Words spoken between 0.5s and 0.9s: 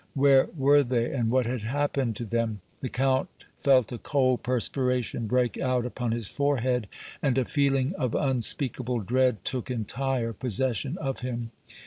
were